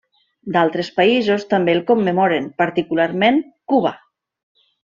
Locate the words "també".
1.51-1.77